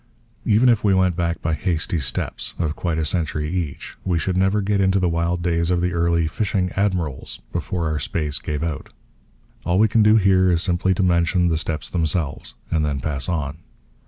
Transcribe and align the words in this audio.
Even 0.45 0.67
if 0.67 0.83
we 0.83 0.95
went 0.95 1.15
back 1.15 1.43
by 1.43 1.53
hasty 1.53 1.99
steps, 1.99 2.55
of 2.57 2.75
quite 2.75 2.97
a 2.97 3.05
century 3.05 3.51
each, 3.53 3.95
we 4.03 4.17
should 4.17 4.35
never 4.35 4.59
get 4.59 4.81
into 4.81 4.99
the 4.99 5.07
wild 5.07 5.43
days 5.43 5.69
of 5.69 5.79
the 5.79 5.93
early 5.93 6.25
'fishing 6.25 6.71
admirals' 6.71 7.39
before 7.53 7.85
our 7.87 7.99
space 7.99 8.39
gave 8.39 8.63
out. 8.63 8.91
All 9.63 9.77
we 9.77 9.87
can 9.87 10.01
do 10.01 10.15
here 10.15 10.49
is 10.51 10.63
simply 10.63 10.95
to 10.95 11.03
mention 11.03 11.49
the 11.49 11.55
steps 11.59 11.87
themselves, 11.87 12.55
and 12.71 12.83
then 12.83 12.99
pass 12.99 13.29
on. 13.29 13.59